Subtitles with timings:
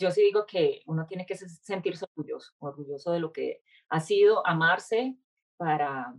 [0.00, 4.44] yo sí digo que uno tiene que sentirse orgulloso, orgulloso de lo que ha sido,
[4.46, 5.16] amarse
[5.56, 6.14] para,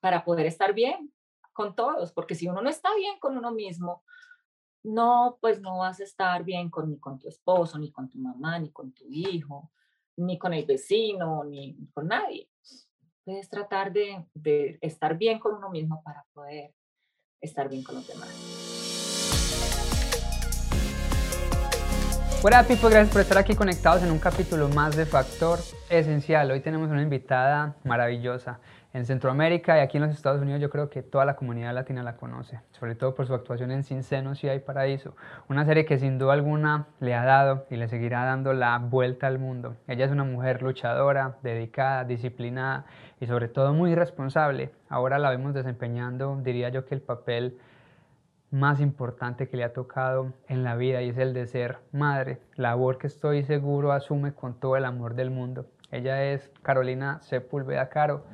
[0.00, 1.12] para poder estar bien
[1.52, 4.04] con todos, porque si uno no está bien con uno mismo,
[4.84, 8.18] no, pues no vas a estar bien con, ni con tu esposo, ni con tu
[8.18, 9.72] mamá, ni con tu hijo,
[10.16, 12.48] ni con el vecino, ni con nadie.
[13.24, 16.74] Puedes tratar de, de estar bien con uno mismo para poder
[17.40, 18.67] estar bien con los demás.
[22.40, 25.58] Hola people, gracias por estar aquí conectados en un capítulo más de Factor
[25.90, 26.48] Esencial.
[26.52, 28.60] Hoy tenemos una invitada maravillosa
[28.92, 32.04] en Centroamérica y aquí en los Estados Unidos yo creo que toda la comunidad latina
[32.04, 35.16] la conoce, sobre todo por su actuación en Sin Senos y Hay Paraíso,
[35.48, 39.26] una serie que sin duda alguna le ha dado y le seguirá dando la vuelta
[39.26, 39.74] al mundo.
[39.88, 42.84] Ella es una mujer luchadora, dedicada, disciplinada
[43.18, 44.70] y sobre todo muy responsable.
[44.88, 47.58] Ahora la vemos desempeñando, diría yo que el papel
[48.50, 52.38] más importante que le ha tocado en la vida y es el de ser madre,
[52.56, 55.66] labor que estoy seguro asume con todo el amor del mundo.
[55.90, 58.24] Ella es Carolina Sepúlveda Caro.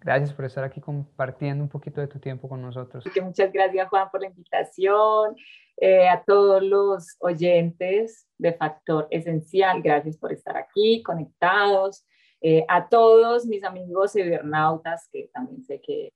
[0.00, 3.04] Gracias por estar aquí compartiendo un poquito de tu tiempo con nosotros.
[3.20, 5.36] Muchas gracias Juan por la invitación.
[5.76, 12.04] Eh, a todos los oyentes de Factor Esencial, gracias por estar aquí conectados.
[12.40, 16.12] Eh, a todos mis amigos cibernautas que también sé que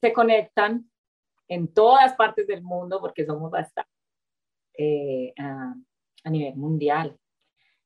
[0.00, 0.90] se conectan
[1.54, 3.90] en todas partes del mundo, porque somos bastante
[4.76, 5.74] eh, a,
[6.24, 7.16] a, nivel mundial.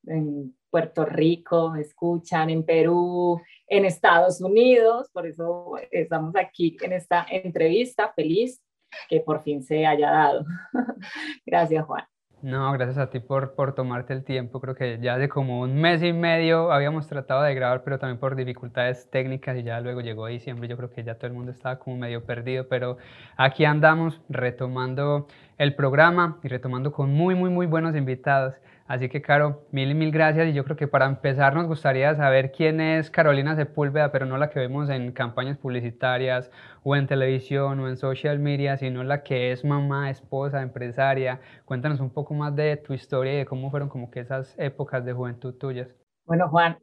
[0.05, 7.25] En Puerto Rico escuchan, en Perú, en Estados Unidos, por eso estamos aquí en esta
[7.29, 8.61] entrevista, feliz
[9.07, 10.45] que por fin se haya dado.
[11.45, 12.05] Gracias, Juan.
[12.41, 14.61] No, gracias a ti por, por tomarte el tiempo.
[14.61, 18.17] Creo que ya hace como un mes y medio habíamos tratado de grabar, pero también
[18.17, 20.69] por dificultades técnicas y ya luego llegó diciembre.
[20.69, 22.97] Yo creo que ya todo el mundo estaba como medio perdido, pero
[23.35, 28.55] aquí andamos retomando el programa y retomando con muy, muy, muy buenos invitados.
[28.89, 30.47] Así que, Caro, mil y mil gracias.
[30.47, 34.35] Y yo creo que para empezar nos gustaría saber quién es Carolina Sepúlveda, pero no
[34.39, 36.49] la que vemos en campañas publicitarias
[36.81, 41.39] o en televisión o en social media, sino la que es mamá, esposa, empresaria.
[41.65, 45.05] Cuéntanos un poco más de tu historia y de cómo fueron como que esas épocas
[45.05, 45.87] de juventud tuyas.
[46.25, 46.79] Bueno, Juan,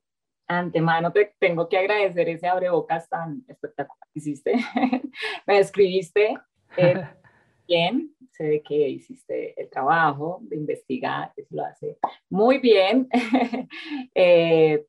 [0.47, 4.53] antemano te tengo que agradecer ese abrebocas tan espectacular que hiciste.
[5.45, 6.39] Me escribiste
[6.77, 7.05] eh,
[7.67, 11.99] bien, sé de que hiciste el trabajo de investigar, eso lo hace
[12.31, 13.09] muy bien.
[14.15, 14.87] Eh,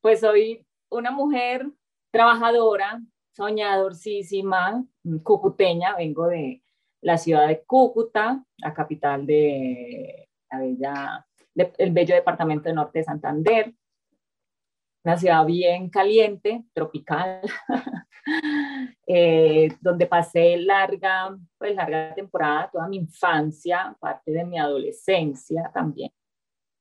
[0.00, 1.66] pues soy una mujer
[2.12, 3.00] trabajadora,
[3.32, 4.84] soñadorcísima,
[5.22, 6.62] cucuteña, vengo de
[7.00, 10.28] la ciudad de Cúcuta, la capital de
[11.54, 13.74] el bello departamento de norte de Santander
[15.04, 17.40] una ciudad bien caliente, tropical,
[19.06, 26.12] eh, donde pasé larga, pues larga temporada, toda mi infancia, parte de mi adolescencia también.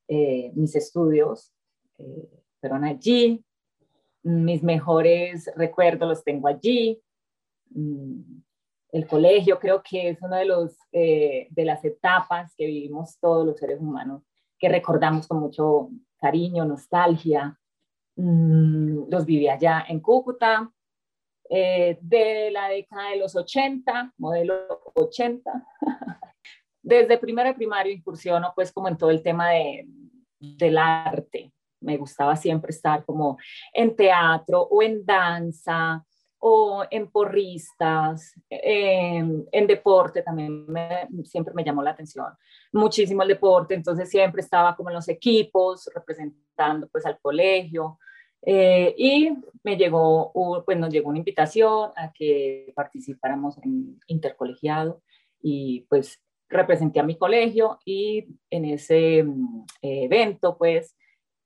[0.07, 1.51] Eh, mis estudios
[1.97, 3.43] eh, fueron allí,
[4.23, 7.01] mis mejores recuerdos los tengo allí.
[7.71, 8.41] Mm,
[8.91, 13.57] el colegio creo que es una de, los, de las etapas que vivimos todos los
[13.57, 14.21] seres humanos,
[14.59, 17.57] que recordamos con mucho cariño, nostalgia,
[18.15, 20.71] los viví allá en Cúcuta,
[21.49, 24.55] eh, de la década de los 80, modelo
[24.95, 25.67] 80.
[26.81, 29.85] Desde primero de primario incursiono pues como en todo el tema de,
[30.39, 31.51] del arte.
[31.81, 33.37] Me gustaba siempre estar como
[33.73, 36.05] en teatro o en danza
[36.43, 40.65] o en porristas, en, en deporte también
[41.23, 42.25] siempre me llamó la atención
[42.71, 47.99] muchísimo el deporte, entonces siempre estaba como en los equipos representando pues al colegio
[48.43, 49.31] eh, y
[49.63, 50.31] me llegó,
[50.65, 55.01] pues nos llegó una invitación a que participáramos en intercolegiado
[55.41, 56.19] y pues
[56.49, 60.95] representé a mi colegio y en ese mm, evento pues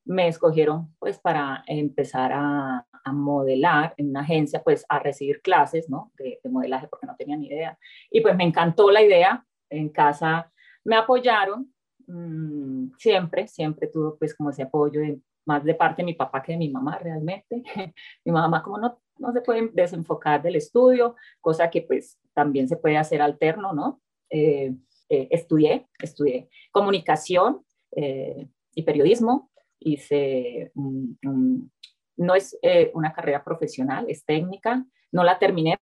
[0.05, 5.89] me escogieron pues para empezar a, a, modelar en una agencia pues a recibir clases
[5.89, 6.11] ¿no?
[6.17, 7.77] de, de, modelaje porque no tenía ni idea
[8.09, 10.51] y pues me encantó la idea en casa
[10.83, 11.73] me apoyaron
[12.07, 16.41] mmm, siempre siempre tuve pues como ese apoyo de más de parte de mi papá
[16.41, 17.63] que de mi mamá realmente.
[18.25, 22.77] mi mamá como no, no se puede desenfocar del estudio, cosa que pues también se
[22.77, 24.01] puede hacer alterno, ¿no?
[24.29, 24.73] Eh,
[25.09, 27.63] eh, estudié, estudié comunicación
[27.95, 32.57] eh, y periodismo, hice, no es
[32.93, 35.77] una carrera profesional, es técnica, no la terminé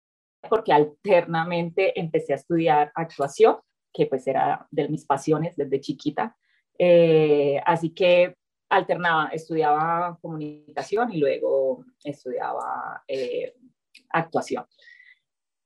[0.49, 3.57] porque alternamente empecé a estudiar actuación,
[3.93, 6.35] que pues era de mis pasiones desde chiquita.
[7.65, 8.35] así que
[8.73, 13.55] alternaba, estudiaba comunicación y luego estudiaba eh,
[14.09, 14.65] actuación.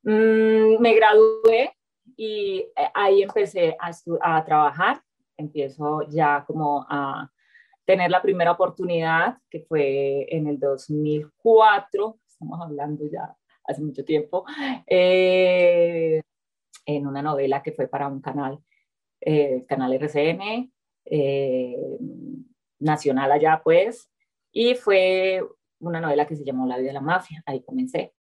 [0.04, 1.74] Mm, me gradué
[2.16, 5.02] y eh, ahí empecé a, trabajar
[5.38, 7.30] empiezo ya como a
[7.88, 14.44] tener la primera oportunidad, que fue en el 2004, estamos hablando ya hace mucho tiempo,
[14.86, 16.22] eh,
[16.86, 18.60] en una novela que fue para un canal,
[19.22, 20.70] eh, canal RCN,
[21.06, 21.78] eh,
[22.80, 24.12] nacional allá pues,
[24.52, 25.42] y fue
[25.80, 28.14] una novela que se llamó La vida de la mafia, ahí comencé.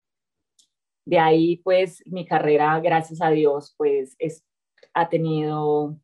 [1.04, 4.44] De ahí pues mi carrera, gracias a Dios, pues es,
[4.94, 5.98] ha tenido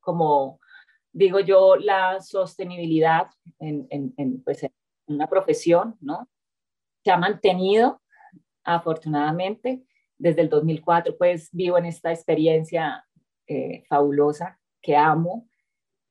[0.00, 0.60] como,
[1.14, 3.28] digo yo, la sostenibilidad
[3.60, 4.66] en, en, pues,
[5.06, 6.28] una profesión, ¿no?
[7.04, 8.02] Se ha mantenido,
[8.64, 9.84] afortunadamente.
[10.16, 13.04] Desde el 2004, pues vivo en esta experiencia
[13.46, 15.48] eh, fabulosa que amo,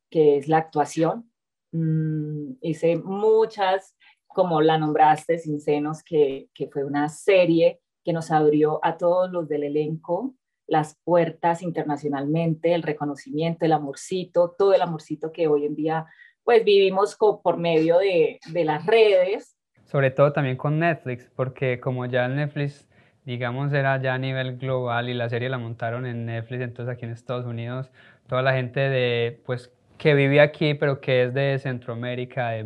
[0.09, 1.31] que es la actuación.
[1.71, 3.95] Mm, hice muchas,
[4.27, 9.31] como la nombraste, Sin Senos, que, que fue una serie que nos abrió a todos
[9.31, 10.35] los del elenco
[10.73, 16.07] las puertas internacionalmente, el reconocimiento, el amorcito, todo el amorcito que hoy en día
[16.43, 19.55] pues vivimos por medio de, de, las redes.
[19.85, 22.89] Sobre todo también con Netflix, porque como ya Netflix,
[23.23, 27.05] digamos, era ya a nivel global y la serie la montaron en Netflix, entonces aquí
[27.05, 27.91] en Estados Unidos,
[28.27, 29.71] toda la gente de, pues,
[30.03, 32.63] que vive aquí, pero que es de Centroamérica, de,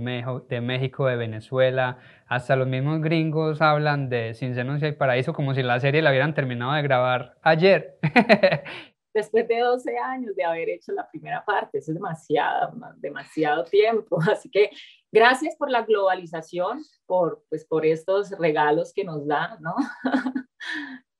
[0.50, 5.54] de México, de Venezuela, hasta los mismos gringos hablan de Sin Senos y Paraíso como
[5.54, 8.00] si la serie la hubieran terminado de grabar ayer.
[9.14, 14.18] Después de 12 años de haber hecho la primera parte, eso es demasiado, demasiado tiempo.
[14.32, 14.72] Así que
[15.12, 19.76] gracias por la globalización, por, pues, por estos regalos que nos da, ¿no?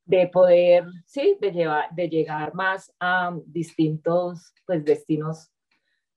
[0.06, 5.52] de poder, sí, de, llevar, de llegar más a distintos pues, destinos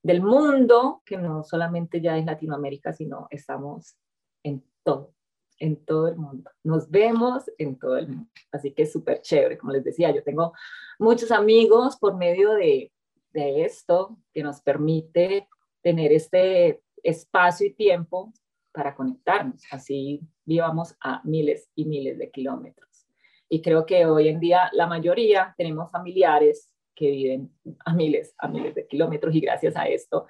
[0.03, 3.97] del mundo, que no solamente ya es Latinoamérica, sino estamos
[4.43, 5.15] en todo,
[5.59, 6.51] en todo el mundo.
[6.65, 8.31] Nos vemos en todo el mundo.
[8.51, 10.53] Así que es súper chévere, como les decía, yo tengo
[10.99, 12.93] muchos amigos por medio de,
[13.33, 15.49] de esto que nos permite
[15.83, 18.33] tener este espacio y tiempo
[18.73, 19.63] para conectarnos.
[19.71, 23.07] Así vivamos a miles y miles de kilómetros.
[23.49, 27.53] Y creo que hoy en día la mayoría tenemos familiares que viven
[27.85, 30.27] a miles, a miles de kilómetros y gracias a esto,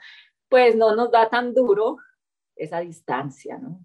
[0.48, 1.98] pues no nos da tan duro
[2.56, 3.84] esa distancia, ¿no?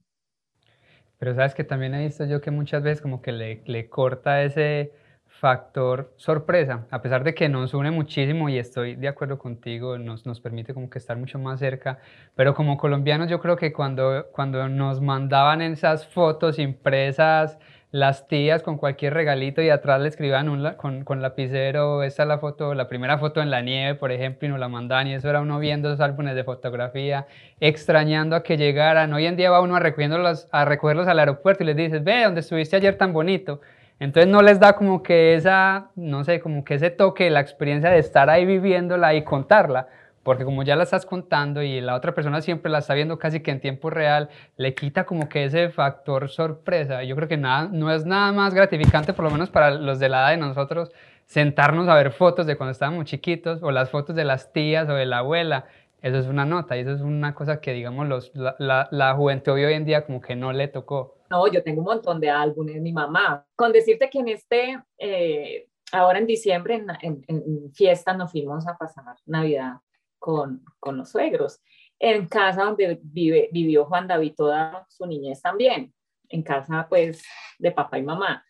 [1.17, 4.43] Pero sabes que también he visto yo que muchas veces como que le, le corta
[4.43, 4.91] ese
[5.39, 10.25] factor sorpresa, a pesar de que nos une muchísimo y estoy de acuerdo contigo, nos,
[10.25, 11.99] nos permite como que estar mucho más cerca,
[12.35, 17.57] pero como colombianos yo creo que cuando, cuando nos mandaban esas fotos impresas
[17.95, 22.27] las tías con cualquier regalito y atrás le escriban un, con, con, lapicero, esta es
[22.27, 25.13] la foto, la primera foto en la nieve, por ejemplo, y nos la mandaban y
[25.13, 27.25] eso era uno viendo esos álbumes de fotografía,
[27.61, 29.13] extrañando a que llegaran.
[29.13, 32.25] Hoy en día va uno a recogerlos, a recogerlos al aeropuerto y les dices, ve,
[32.25, 33.61] donde estuviste ayer tan bonito.
[33.97, 37.89] Entonces no les da como que esa, no sé, como que ese toque, la experiencia
[37.89, 39.87] de estar ahí viviéndola y contarla
[40.25, 43.41] porque como ya la estás contando y la otra persona siempre la está viendo casi
[43.41, 47.03] que en tiempo real, le quita como que ese factor sorpresa.
[47.03, 50.09] Yo creo que nada, no es nada más gratificante, por lo menos para los de
[50.09, 50.91] la edad de nosotros,
[51.27, 54.95] sentarnos a ver fotos de cuando estábamos chiquitos o las fotos de las tías o
[54.95, 55.67] de la abuela.
[56.01, 59.51] Eso es una nota y eso es una cosa que, digamos, los, la, la, juventud
[59.51, 61.19] hoy en día como que no le tocó.
[61.29, 63.45] No, yo tengo un montón de álbumes, mi mamá.
[63.55, 68.75] Con decirte que en este, eh, ahora en diciembre, en, en, en nos fuimos a
[68.75, 69.75] pasar Navidad
[70.19, 71.61] con, con los suegros.
[71.99, 75.93] En casa donde vive, vivió Juan David toda su niñez también,
[76.29, 77.23] en casa pues
[77.57, 78.45] de papá y mamá.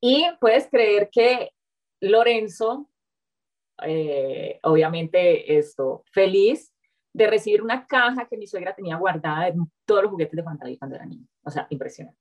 [0.00, 1.52] Y puedes creer que
[2.00, 2.88] Lorenzo,
[3.82, 6.72] eh, obviamente esto, feliz
[7.12, 10.58] de recibir una caja que mi suegra tenía guardada de todos los juguetes de Juan
[10.58, 11.26] David cuando era niño.
[11.42, 12.18] O sea, impresionante.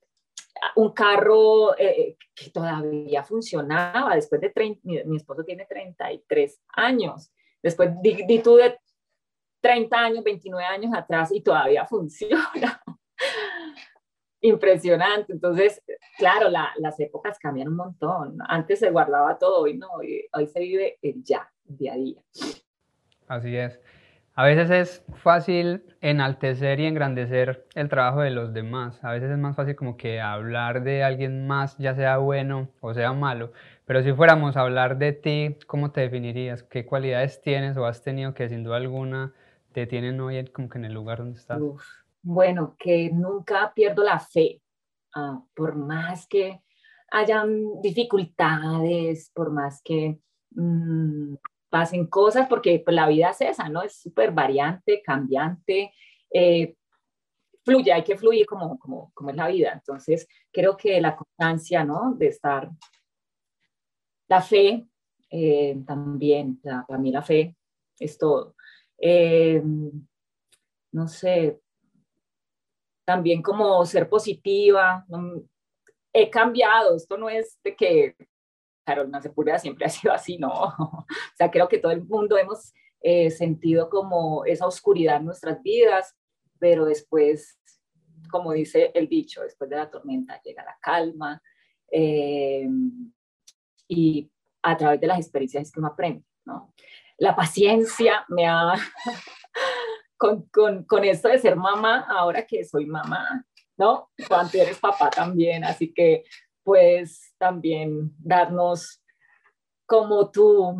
[0.76, 7.32] Un carro eh, que todavía funcionaba después de 30, mi, mi, esposo tiene 33 años
[7.62, 8.78] Después di, tú de
[9.62, 12.50] 30 años, 29 años atrás y todavía funciona.
[14.42, 15.34] Impresionante.
[15.34, 15.82] Entonces,
[16.18, 18.38] claro, las épocas cambian un montón.
[18.48, 22.22] Antes se guardaba todo, hoy no, hoy, hoy se vive el ya, día a día.
[23.28, 23.80] Así es.
[24.40, 29.04] A veces es fácil enaltecer y engrandecer el trabajo de los demás.
[29.04, 32.94] A veces es más fácil como que hablar de alguien más, ya sea bueno o
[32.94, 33.52] sea malo.
[33.84, 36.64] Pero si fuéramos a hablar de ti, ¿cómo te definirías?
[36.64, 39.34] ¿Qué cualidades tienes o has tenido que sin duda alguna
[39.74, 41.62] te tienen hoy como que en el lugar donde estás?
[42.22, 44.62] bueno, que nunca pierdo la fe.
[45.16, 46.62] Ah, por más que
[47.12, 50.18] hayan dificultades, por más que...
[50.52, 51.36] Mm,
[51.70, 53.82] pasen cosas, porque pues, la vida es esa, ¿no?
[53.82, 55.94] Es súper variante, cambiante,
[56.32, 56.76] eh,
[57.64, 59.72] fluye, hay que fluir como, como, como es la vida.
[59.74, 62.14] Entonces, creo que la constancia, ¿no?
[62.16, 62.70] De estar,
[64.28, 64.88] la fe,
[65.30, 67.56] eh, también, para mí la fe
[68.00, 68.56] es todo.
[68.98, 69.62] Eh,
[70.92, 71.60] no sé,
[73.06, 75.06] también como ser positiva.
[76.14, 78.16] He cambiado, esto no es de que
[78.90, 80.52] Carolina Sepúlveda siempre ha sido así, no.
[80.80, 81.06] O
[81.36, 86.16] sea, creo que todo el mundo hemos eh, sentido como esa oscuridad en nuestras vidas,
[86.60, 87.60] pero después,
[88.32, 91.42] como dice el dicho, después de la tormenta llega la calma.
[91.92, 92.68] Eh,
[93.88, 94.32] y
[94.62, 96.74] a través de las experiencias es que uno aprende, ¿no?
[97.18, 98.74] La paciencia me ha,
[100.18, 103.46] con, con, con, esto de ser mamá, ahora que soy mamá,
[103.78, 104.10] ¿no?
[104.28, 106.24] Cuando eres papá también, así que
[106.70, 109.02] pues también darnos
[109.88, 110.78] como tu,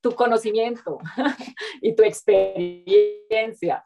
[0.00, 0.96] tu conocimiento
[1.82, 3.84] y tu experiencia,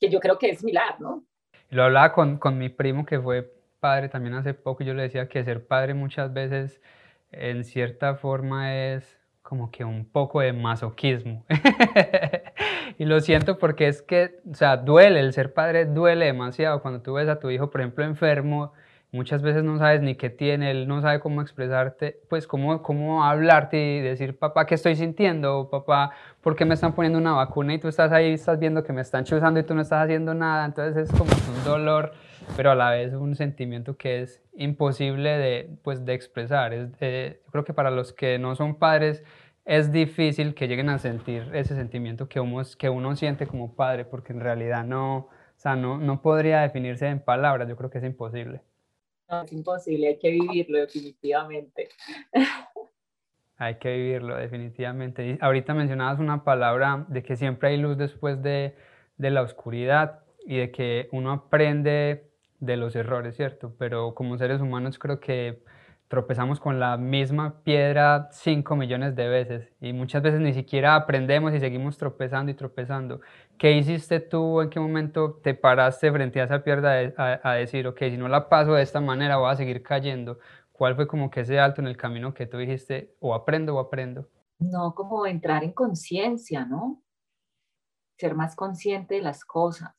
[0.00, 1.24] que yo creo que es similar, ¿no?
[1.68, 5.04] Lo hablaba con, con mi primo que fue padre también hace poco y yo le
[5.04, 6.82] decía que ser padre muchas veces
[7.30, 11.44] en cierta forma es como que un poco de masoquismo.
[12.98, 16.82] y lo siento porque es que, o sea, duele, el ser padre duele demasiado.
[16.82, 18.72] Cuando tú ves a tu hijo, por ejemplo, enfermo,
[19.12, 23.24] muchas veces no sabes ni qué tiene, él no sabe cómo expresarte, pues cómo, cómo
[23.24, 25.70] hablarte y decir, papá, ¿qué estoy sintiendo?
[25.70, 27.74] Papá, ¿por qué me están poniendo una vacuna?
[27.74, 30.34] Y tú estás ahí, estás viendo que me están chuzando y tú no estás haciendo
[30.34, 30.64] nada.
[30.66, 32.12] Entonces es como un dolor,
[32.56, 36.72] pero a la vez un sentimiento que es imposible de, pues, de expresar.
[36.72, 39.24] Es, eh, yo creo que para los que no son padres
[39.64, 44.04] es difícil que lleguen a sentir ese sentimiento que uno, que uno siente como padre,
[44.04, 47.98] porque en realidad no, o sea, no, no podría definirse en palabras, yo creo que
[47.98, 48.62] es imposible.
[49.28, 51.88] No, es imposible, hay que vivirlo definitivamente.
[53.58, 55.38] Hay que vivirlo definitivamente.
[55.40, 58.76] Ahorita mencionabas una palabra de que siempre hay luz después de,
[59.16, 62.28] de la oscuridad y de que uno aprende
[62.60, 63.74] de los errores, ¿cierto?
[63.78, 65.62] Pero como seres humanos creo que
[66.08, 71.52] tropezamos con la misma piedra 5 millones de veces y muchas veces ni siquiera aprendemos
[71.52, 73.20] y seguimos tropezando y tropezando.
[73.58, 74.60] ¿Qué hiciste tú?
[74.60, 78.48] ¿En qué momento te paraste frente a esa piedra a, decir, ok, si no la
[78.48, 80.38] paso de esta manera voy a seguir cayendo?
[80.70, 83.80] ¿Cuál fue como que ese alto en el camino que tú dijiste, o aprendo o
[83.80, 84.28] aprendo?
[84.58, 87.02] No, como entrar en conciencia, ¿no?
[88.18, 89.94] Ser más consciente de las cosas.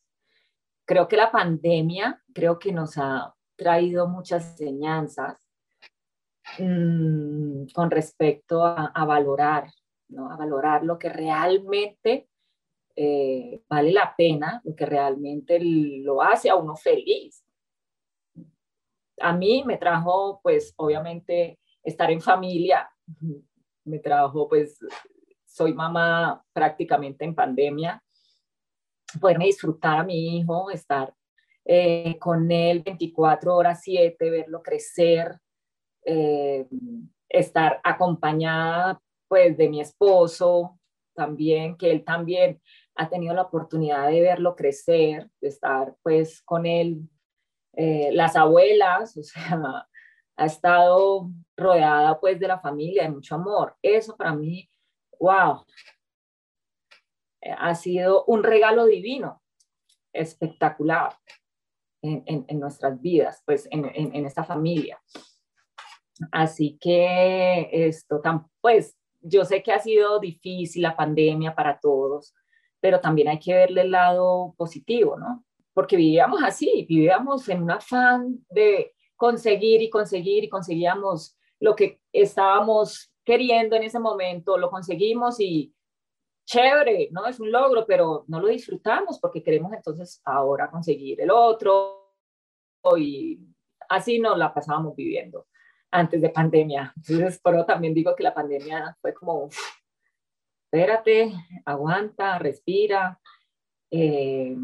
[0.86, 5.47] Creo que la pandemia, creo que nos ha traído muchas enseñanzas
[6.56, 9.70] Mm, con respecto a, valorar,
[10.08, 10.30] ¿no?
[10.32, 12.28] a valorar lo que realmente
[12.96, 17.44] eh, vale la pena, lo que realmente lo hace a uno feliz.
[19.20, 22.88] A mí me trajo, pues, obviamente, estar en familia,
[23.84, 24.78] me trajo, pues,
[25.46, 28.02] soy mamá prácticamente en pandemia,
[29.20, 31.14] poderme disfrutar a mi hijo, estar
[31.64, 35.38] eh, con él 24 horas 7, verlo crecer,
[36.10, 36.66] eh,
[37.28, 38.98] estar acompañada
[39.28, 40.78] pues de mi esposo
[41.14, 42.62] también, que él también
[42.94, 47.06] ha tenido la oportunidad de verlo crecer, de estar pues con él,
[47.74, 49.86] eh, las abuelas, o sea,
[50.36, 53.76] ha estado rodeada pues de la familia, de mucho amor.
[53.82, 54.66] Eso para mí,
[55.20, 55.66] wow,
[57.58, 59.42] ha sido un regalo divino,
[60.14, 61.14] espectacular
[62.00, 64.98] en, en, nuestras vidas, pues en, en esta familia.
[66.32, 68.20] Así que esto,
[68.60, 72.34] pues yo sé que ha sido difícil la pandemia para todos,
[72.80, 75.44] pero también hay que verle el lado positivo, ¿no?
[75.74, 82.00] Porque vivíamos así, vivíamos en un afán de conseguir y conseguir y conseguíamos lo que
[82.12, 85.74] estábamos queriendo en ese momento, lo conseguimos y
[86.46, 87.26] chévere, ¿no?
[87.26, 92.14] Es un logro, pero no lo disfrutamos porque queremos entonces ahora conseguir el otro
[92.96, 93.38] y
[93.88, 95.46] así nos la pasábamos viviendo
[95.90, 96.92] antes de pandemia.
[96.96, 99.48] Entonces, pero también digo que la pandemia fue como,
[100.64, 101.32] espérate,
[101.64, 103.18] aguanta, respira,
[103.90, 104.56] eh,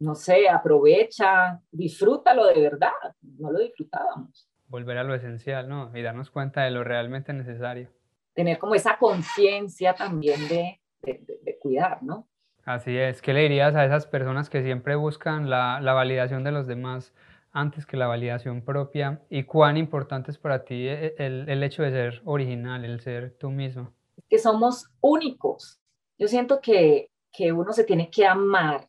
[0.00, 4.48] no sé, aprovecha, disfrútalo de verdad, no lo disfrutábamos.
[4.66, 5.96] Volver a lo esencial, ¿no?
[5.96, 7.90] Y darnos cuenta de lo realmente necesario.
[8.34, 12.28] Tener como esa conciencia también de, de, cuidar, ¿no?
[12.64, 16.52] Así es, ¿qué le dirías a esas personas que siempre buscan la, la validación de
[16.52, 17.14] los demás?
[17.54, 21.62] Antes que la validación propia y cuán importante es para ti e, e, el, el
[21.62, 23.94] hecho de ser original, el ser tú mismo.
[24.28, 25.80] Que somos únicos.
[26.18, 28.88] Yo siento que, que uno se tiene que amar,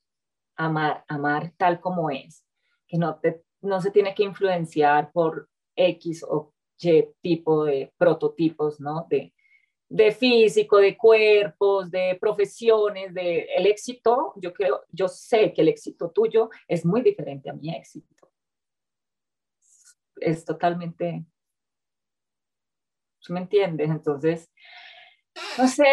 [0.55, 2.43] amar, amar tal como es,
[2.87, 8.79] que no, te, no se tiene que influenciar por X o Y tipo de prototipos,
[8.79, 9.05] ¿no?
[9.09, 9.31] De,
[9.87, 15.67] de físico, de cuerpos, de profesiones, de el éxito, yo creo, yo sé que el
[15.67, 18.14] éxito tuyo es muy diferente a mi éxito
[20.17, 21.25] es totalmente,
[23.29, 23.89] ¿me entiendes?
[23.89, 24.51] Entonces,
[25.57, 25.83] no sé,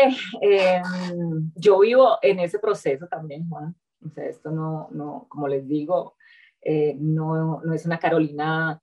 [0.41, 3.75] em, yo vivo en ese proceso también, Juan.
[4.05, 6.17] O sea, esto no, no como les digo,
[6.61, 8.81] eh, no, no, es una Carolina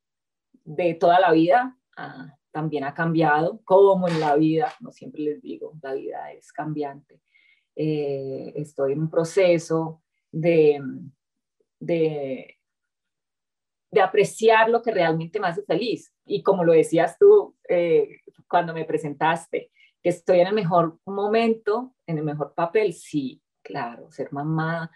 [0.64, 5.42] de toda la vida, ah, también ha cambiado, como en la vida, como siempre les
[5.42, 7.22] digo, la vida es cambiante.
[7.76, 10.82] Eh, estoy en un proceso de,
[11.80, 12.59] de,
[13.92, 16.14] de, apreciar lo que realmente me hace feliz.
[16.26, 21.94] Y como lo decías tú eh, cuando me presentaste, que estoy en el mejor momento,
[22.08, 24.92] en el mejor papel, sí, claro, ser mamá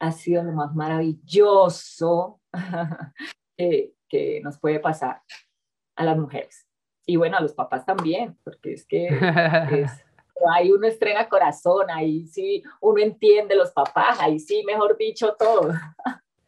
[0.00, 2.40] ha sido lo más maravilloso
[3.56, 5.22] que, que nos puede pasar
[5.96, 6.66] a las mujeres.
[7.06, 9.90] Y bueno, a los papás también, porque es que es,
[10.54, 15.72] ahí uno estrena corazón, ahí sí uno entiende los papás, ahí sí, mejor dicho, todo.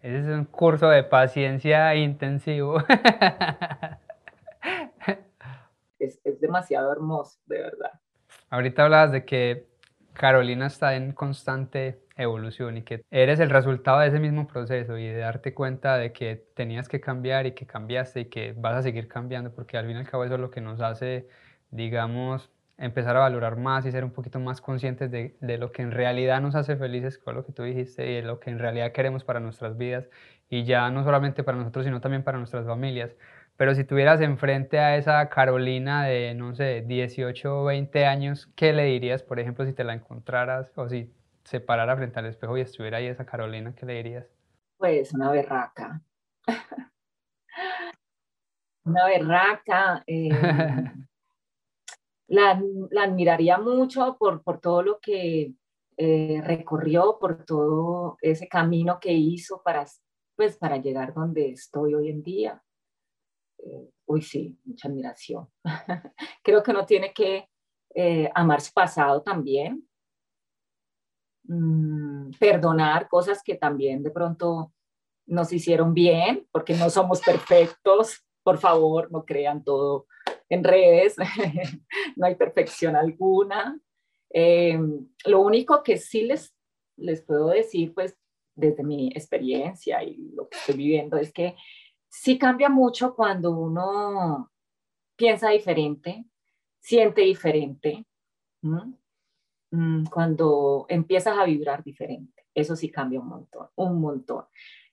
[0.03, 2.79] Ese es un curso de paciencia intensivo.
[5.99, 7.93] Es, es demasiado hermoso, de verdad.
[8.51, 9.69] Ahorita hablabas de que
[10.13, 15.07] Carolina está en constante evolución y que eres el resultado de ese mismo proceso y
[15.07, 18.83] de darte cuenta de que tenías que cambiar y que cambiaste y que vas a
[18.83, 21.29] seguir cambiando porque al fin y al cabo eso es lo que nos hace,
[21.71, 25.83] digamos, empezar a valorar más y ser un poquito más conscientes de, de, lo que
[25.83, 28.59] en realidad nos hace felices, con lo que tú dijiste, y de lo que en
[28.59, 30.09] realidad queremos para nuestras vidas,
[30.49, 33.15] y ya no solamente para nosotros, sino también para nuestras familias.
[33.57, 38.73] Pero si tuvieras enfrente a esa Carolina de, no sé, 18 o 20 años, ¿qué
[38.73, 41.13] le dirías, por ejemplo, si te la encontraras o si
[41.45, 44.27] se parara frente al espejo y estuviera ahí esa Carolina, ¿qué le dirías?
[44.79, 46.01] Pues una berraca.
[48.85, 50.03] una berraca.
[50.07, 50.31] Eh,
[52.33, 52.63] la,
[53.03, 55.53] admiraría mucho por, por todo lo que
[55.99, 59.87] eh, recorrió, por todo ese camino que hizo para,
[60.35, 62.63] pues, para llegar donde estoy hoy en día.
[63.59, 65.47] Eh, uy, sí, mucha admiración.
[66.43, 67.49] Creo que uno tiene que
[67.95, 69.87] eh, amar su pasado también,
[71.45, 74.73] mm, perdonar cosas que también de pronto
[75.27, 80.07] nos hicieron bien, porque no somos perfectos, por favor, no crean todo
[80.53, 81.17] en redes,
[82.17, 83.81] no hay perfección alguna.
[84.29, 84.79] Eh,
[85.25, 86.55] lo único que sí les,
[86.97, 88.19] les puedo decir, pues
[88.55, 91.57] desde mi experiencia y lo que estoy viviendo, es que
[92.07, 94.51] sí cambia mucho cuando uno
[95.17, 96.27] piensa diferente,
[96.81, 98.05] siente diferente,
[98.61, 102.45] mm, cuando empiezas a vibrar diferente.
[102.55, 104.45] Eso sí cambia un montón, un montón.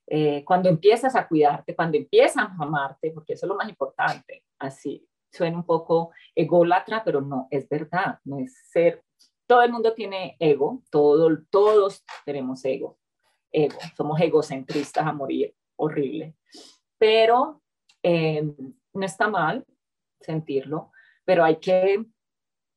[0.08, 4.46] Eh, cuando empiezas a cuidarte, cuando empiezas a amarte, porque eso es lo más importante,
[4.58, 9.04] así suena un poco ególatra, pero no, es verdad, no es ser,
[9.48, 12.98] todo el mundo tiene ego, todo, todos tenemos ego,
[13.52, 16.36] ego, somos egocentristas a morir, horrible,
[16.98, 17.62] pero
[18.04, 18.44] eh,
[18.94, 19.66] no está mal
[20.22, 20.92] sentirlo,
[21.26, 22.06] pero hay que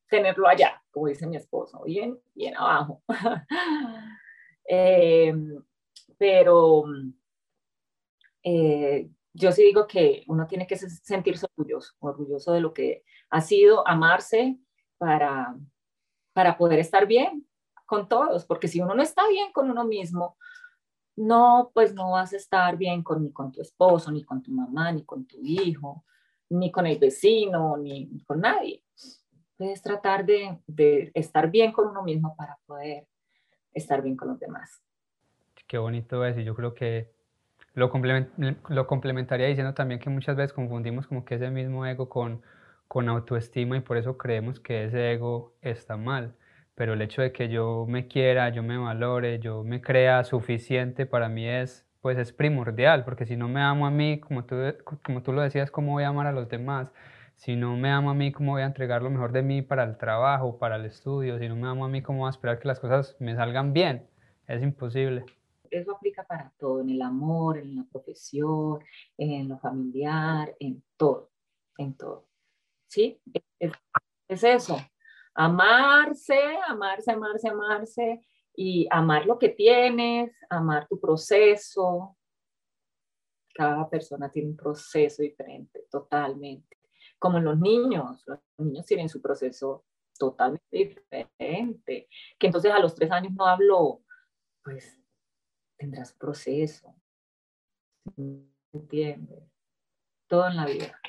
[0.07, 3.01] tenerlo allá, como dice mi esposo, bien, bien abajo.
[4.65, 5.33] Eh,
[6.17, 6.85] pero
[8.43, 13.41] eh, yo sí digo que uno tiene que sentirse orgulloso, orgulloso de lo que ha
[13.41, 14.59] sido, amarse
[14.97, 15.55] para,
[16.33, 17.47] para poder estar bien
[17.85, 20.37] con todos, porque si uno no está bien con uno mismo,
[21.15, 24.51] no, pues no vas a estar bien con, ni con tu esposo, ni con tu
[24.51, 26.05] mamá, ni con tu hijo,
[26.49, 28.83] ni con el vecino, ni, con nadie.
[29.57, 33.07] Puedes tratar de, de estar bien con uno mismo para poder
[33.73, 34.81] estar bien con los demás.
[35.67, 37.12] Qué bonito es, y yo creo que
[37.75, 37.91] lo,
[38.69, 42.41] lo complementaría diciendo también que muchas veces confundimos como que ese mismo ego con,
[42.87, 46.35] con autoestima y por eso creemos que ese ego está mal.
[46.75, 51.05] Pero el hecho de que yo me quiera, yo me valore, yo me crea suficiente
[51.05, 54.55] para mí es, pues es primordial, porque si no me amo a mí, como tú,
[55.03, 56.91] como tú lo decías, ¿cómo voy a amar a los demás?
[57.35, 59.83] Si no me amo a mí, ¿cómo voy a entregar lo mejor de mí para
[59.83, 61.39] el trabajo, para el estudio?
[61.39, 63.73] Si no me amo a mí, ¿cómo voy a esperar que las cosas me salgan
[63.73, 64.07] bien?
[64.47, 65.25] Es imposible
[65.73, 68.83] eso aplica para todo, en el amor, en la profesión,
[69.17, 71.31] en lo familiar, en todo,
[71.77, 72.27] en todo.
[72.87, 73.19] ¿Sí?
[73.59, 73.73] Es,
[74.43, 74.77] eso,
[75.33, 82.17] amarse, amarse, amarse, amarse y amar lo que tienes, amar tu proceso.
[83.53, 86.77] Cada persona tiene un proceso diferente, totalmente.
[87.19, 89.85] Como los niños, los niños tienen su proceso
[90.17, 92.07] totalmente diferente.
[92.37, 94.01] Que entonces a los tres años no hablo,
[94.63, 95.02] pues
[95.77, 96.95] tendrás proceso.
[98.73, 99.43] ¿Entiendes?
[100.27, 100.99] Todo en la vida.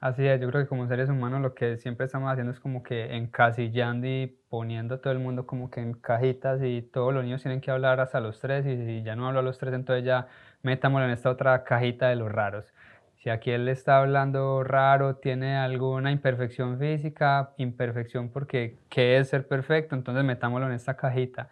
[0.00, 2.84] Así es, yo creo que como seres humanos lo que siempre estamos haciendo es como
[2.84, 7.42] que encasillando y poniendo todo el mundo como que en cajitas y todos los niños
[7.42, 10.04] tienen que hablar hasta los tres y si ya no hablo a los tres entonces
[10.04, 10.28] ya
[10.62, 12.72] metámoslo en esta otra cajita de los raros.
[13.16, 19.48] Si aquí él está hablando raro, tiene alguna imperfección física, imperfección porque ¿qué es ser
[19.48, 19.96] perfecto?
[19.96, 21.50] Entonces metámoslo en esta cajita.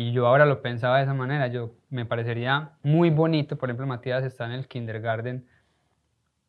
[0.00, 3.84] Y yo ahora lo pensaba de esa manera, yo me parecería muy bonito, por ejemplo,
[3.84, 5.44] Matías está en el kindergarten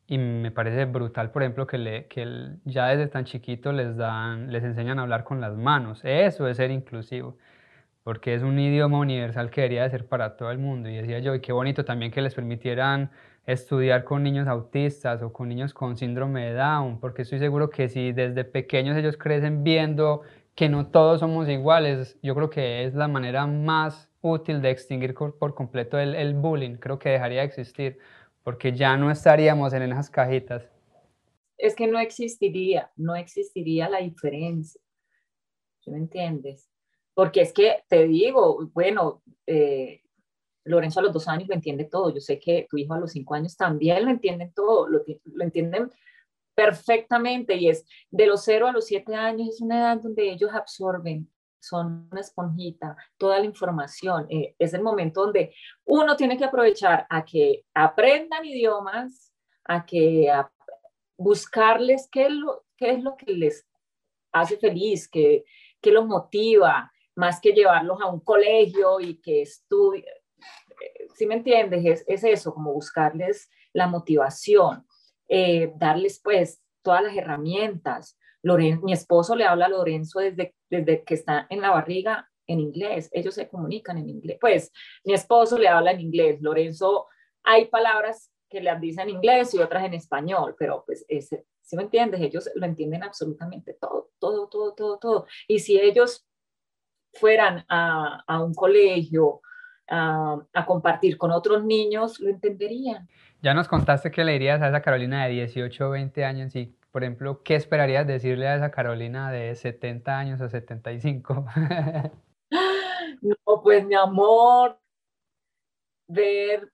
[0.05, 4.51] y me parece brutal, por ejemplo, que, le, que ya desde tan chiquito les, dan,
[4.51, 6.01] les enseñan a hablar con las manos.
[6.03, 7.37] Eso es ser inclusivo,
[8.03, 10.87] porque es un idioma universal que debería de ser para todo el mundo.
[10.87, 13.09] Y decía yo, y qué bonito también que les permitieran
[13.47, 17.89] estudiar con niños autistas o con niños con síndrome de Down, porque estoy seguro que
[17.89, 20.21] si desde pequeños ellos crecen viendo
[20.59, 25.13] que no todos somos iguales, yo creo que es la manera más útil de extinguir
[25.13, 27.97] por completo el, bullying, creo que dejaría de existir,
[28.43, 30.69] porque ya no estaríamos en esas cajitas.
[31.57, 34.81] Es que no existiría, no existiría la diferencia,
[35.85, 36.69] ¿me entiendes?
[37.13, 40.01] Porque es que te digo, bueno, eh,
[40.65, 42.13] Lorenzo a los dos años lo entiende todo.
[42.13, 45.05] Yo sé que tu hijo a los cinco años también lo entienden todo, lo,
[45.39, 45.89] entienden
[46.59, 50.51] perfectamente y es de los cero a los siete años, es una edad donde ellos
[50.53, 54.25] absorben, son una esponjita, toda la información.
[54.29, 55.53] Eh, es el momento donde
[55.85, 60.29] uno tiene que aprovechar a que aprendan idiomas, a que
[61.15, 63.65] buscarles qué es, lo, qué es lo que les
[64.33, 65.45] hace feliz, qué,
[65.79, 70.03] qué los motiva, más que llevarlos a un colegio y que estudien
[71.15, 71.85] si me entiendes?
[71.85, 74.85] Es, es, eso, como buscarles la motivación,
[75.29, 78.17] eh, darles pues todas las herramientas.
[78.41, 82.59] Loren, mi esposo le habla a Lorenzo desde, desde que está en la barriga en
[82.59, 84.37] inglés, ellos se comunican en inglés.
[84.41, 84.71] Pues
[85.05, 87.07] mi esposo le habla en inglés, Lorenzo,
[87.43, 91.75] hay palabras que le dicen en inglés y otras en español, pero pues ese, si
[91.75, 92.19] me entiendes?
[92.21, 95.27] Ellos lo entienden absolutamente todo, todo, todo, todo, todo.
[95.47, 96.27] Y si ellos
[97.13, 99.41] fueran a, a un colegio
[99.89, 103.07] a, compartir con otros niños, lo entenderían.
[103.41, 106.75] Ya nos contaste que le dirías a esa Carolina de 18 o 20 años y,
[106.91, 111.45] por ejemplo, ¿qué esperarías decirle a esa Carolina de 70 años o 75?
[113.21, 114.79] no, pues mi amor,
[116.07, 116.71] ver,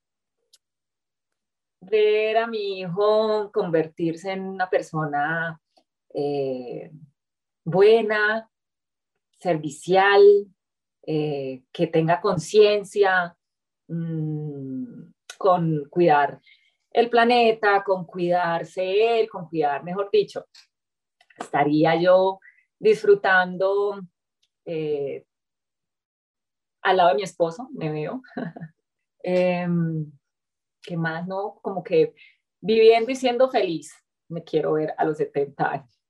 [1.81, 5.61] ver a mi hijo convertirse en una persona
[6.13, 6.91] eh,
[7.63, 8.49] buena,
[9.37, 10.21] servicial,
[11.07, 13.35] eh, que tenga conciencia
[13.87, 16.41] mm, con cuidar
[16.91, 20.45] el planeta, con cuidarse él, con cuidar, mejor dicho,
[21.37, 22.39] estaría yo
[22.79, 24.01] disfrutando
[24.65, 25.25] eh,
[26.81, 28.21] al lado de mi esposo, me veo.
[29.27, 30.11] Em,
[30.83, 31.27] ¿Qué más?
[31.27, 32.13] No, como que
[32.61, 33.91] viviendo y siendo feliz,
[34.29, 36.01] me quiero ver a los 70 años.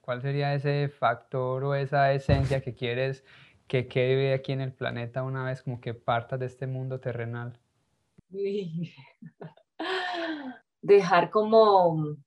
[0.00, 3.22] ¿Cuál sería ese factor o esa esencia que quieres
[3.72, 7.58] que quede aquí en el planeta una vez como que partas de este mundo terrenal?
[10.82, 12.18] Dejar como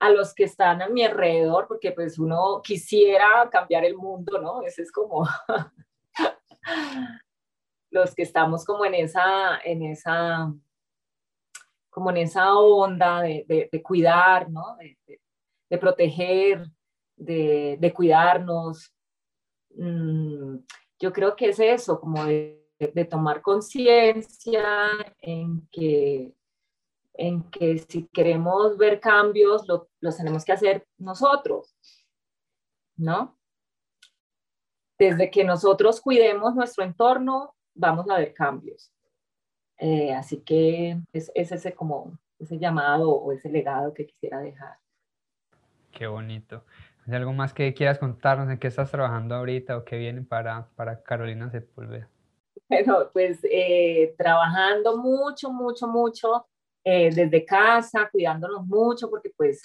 [0.00, 4.62] a los que están a mi alrededor, porque pues uno quisiera cambiar el mundo, ¿no?
[4.62, 5.28] Ese es como
[7.92, 10.52] los que estamos como en esa, en esa,
[11.88, 14.76] como en esa onda de, cuidar, ¿no?
[15.70, 16.66] de proteger,
[17.16, 18.94] de, cuidarnos.
[19.74, 20.58] Mm,
[20.98, 22.58] yo creo que es eso, como de,
[23.08, 24.88] tomar conciencia
[25.20, 26.34] en que,
[27.14, 31.76] en que si queremos ver cambios, lo, los tenemos que hacer nosotros,
[32.96, 33.38] ¿no?
[34.98, 38.92] Desde que nosotros cuidemos nuestro entorno, vamos a ver cambios.
[39.78, 44.78] Eh, así que es, es, ese como ese llamado o ese legado que quisiera dejar.
[45.90, 46.64] Qué bonito.
[47.06, 48.48] ¿Hay algo más que quieras contarnos?
[48.48, 52.08] ¿En qué estás trabajando ahorita o qué viene para, para Carolina Sepúlveda?
[52.68, 56.46] Bueno, pues eh, trabajando mucho, mucho, mucho
[56.82, 59.60] eh, desde casa, cuidándonos mucho, porque pues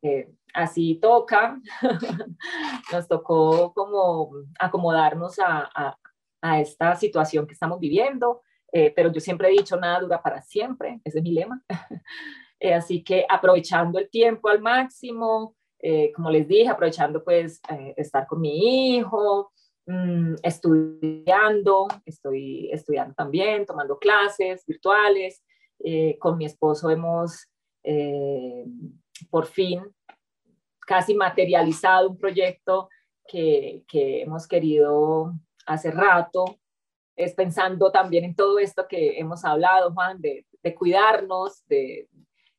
[0.00, 1.60] eh, así toca.
[2.92, 5.98] Nos tocó como acomodarnos a, a,
[6.40, 8.42] a, esta situación que estamos viviendo,
[8.94, 11.64] pero yo siempre he dicho, nada dura para siempre, ese es mi lema.
[12.76, 18.26] así que aprovechando el tiempo al máximo, eh, como les dije, aprovechando pues eh, estar
[18.26, 19.52] con mi hijo,
[19.86, 25.42] mm, estudiando, estoy estudiando también, tomando clases virtuales.
[25.84, 27.48] Eh, con mi esposo hemos
[29.28, 29.82] por fin
[30.86, 32.88] casi materializado un proyecto
[33.26, 35.32] que, que hemos querido
[35.66, 36.44] hace rato,
[37.16, 42.08] es pensando también en todo esto que hemos hablado, Juan, de, de cuidarnos, de,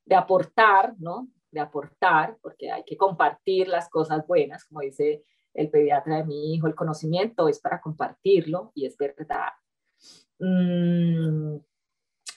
[0.04, 1.28] de, aportar, ¿no?
[1.54, 6.54] De aportar, porque hay que compartir las cosas buenas, como dice el pediatra de mi
[6.54, 9.52] hijo, el conocimiento es para compartirlo y es verdad.
[10.38, 11.58] Mm,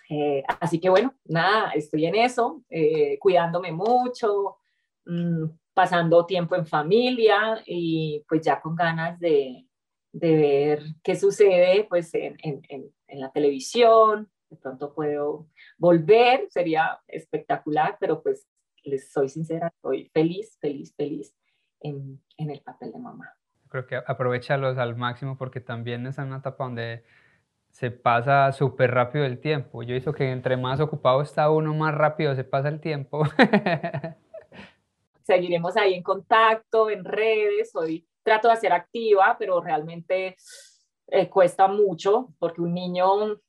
[0.10, 4.58] Eh, así que bueno, nada, estoy en eso, eh, cuidándome mucho,
[5.06, 9.68] mm, pasando tiempo en familia y pues ya con ganas de,
[10.14, 17.00] de ver qué sucede pues en, en, en, la televisión, de pronto puedo volver, sería
[17.08, 18.48] espectacular, pero pues
[18.88, 21.36] les soy sincera, estoy feliz, feliz, feliz
[21.80, 23.34] en, en el papel de mamá.
[23.70, 27.04] Creo que aprovechalos al máximo porque también es una etapa donde
[27.70, 29.84] se pasa súper rápido el tiempo.
[29.84, 33.24] Yo hizo que entre más ocupado está uno, más rápido se pasa el tiempo.
[35.24, 37.76] Seguiremos ahí en contacto, en redes.
[37.76, 40.38] Hoy trato de ser activa, pero realmente
[41.08, 43.40] eh, cuesta mucho porque un niño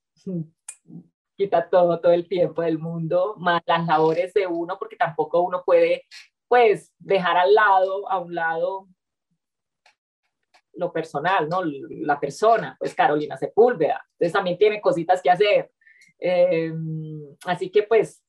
[1.38, 5.62] quita todo, todo el tiempo del mundo, más las labores de uno, porque tampoco uno
[5.64, 6.04] puede,
[6.48, 8.88] pues, dejar al lado, a un lado
[10.74, 11.62] lo personal, ¿no?
[11.64, 14.04] La persona, pues Carolina Sepúlveda.
[14.12, 15.72] Entonces también tiene cositas que hacer.
[16.20, 16.72] Eh,
[17.46, 18.22] así que pues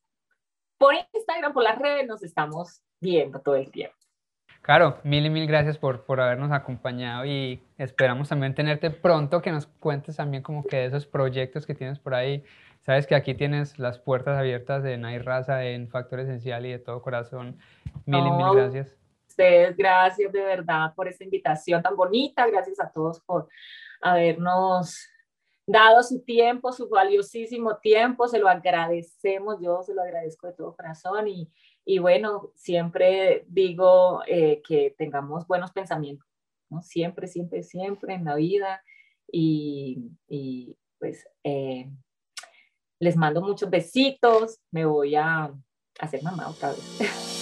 [0.77, 3.95] por Instagram, por las redes, nos estamos viendo todo el tiempo.
[4.61, 9.51] Claro, mil y mil gracias por, por habernos acompañado y esperamos también tenerte pronto, que
[9.51, 12.43] nos cuentes también como que de esos proyectos que tienes por ahí.
[12.81, 16.79] Sabes que aquí tienes las puertas abiertas en Hay Raza, en Factor Esencial y de
[16.79, 17.57] todo corazón.
[18.05, 18.99] Mil y mil gracias
[19.39, 23.47] ustedes, gracias de verdad por esta invitación tan bonita, gracias a todos por
[24.01, 24.95] habernos
[25.65, 30.75] dado su tiempo, su valiosísimo tiempo, se lo agradecemos, yo se lo agradezco de todo
[30.75, 31.49] corazón y,
[31.89, 36.27] y bueno, siempre digo eh, que tengamos buenos pensamientos.
[36.83, 38.83] Siempre, siempre, siempre en la vida
[39.31, 41.89] y, y pues eh,
[42.99, 45.51] les mando muchos besitos, me voy a
[45.99, 46.99] hacer mamá otra vez.